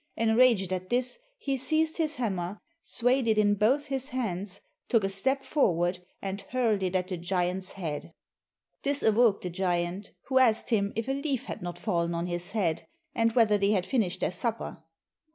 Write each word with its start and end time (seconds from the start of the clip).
Enraged 0.17 0.73
at 0.73 0.89
this 0.89 1.19
he 1.37 1.55
seized 1.55 1.97
his 1.97 2.15
hammer, 2.15 2.59
swayed 2.83 3.27
it 3.27 3.37
in 3.37 3.53
both 3.53 3.85
his 3.85 4.09
hands, 4.09 4.59
took 4.89 5.03
a 5.03 5.09
step 5.09 5.43
forward, 5.43 5.99
and 6.23 6.41
hurled 6.49 6.81
it 6.81 6.95
at 6.95 7.09
the 7.09 7.17
giant's 7.17 7.73
head. 7.73 8.11
This 8.81 9.03
awoke 9.03 9.43
the 9.43 9.51
giant, 9.51 10.09
who 10.25 10.39
asked 10.39 10.71
him 10.71 10.91
if 10.95 11.07
a 11.07 11.11
leaf 11.21 11.45
had 11.45 11.61
not 11.61 11.77
fallen 11.77 12.15
on 12.15 12.25
his 12.25 12.49
head, 12.53 12.87
and 13.13 13.33
whether 13.33 13.59
they 13.59 13.73
had 13.73 13.85
finished 13.85 14.21
their 14.21 14.31
supper. 14.31 14.81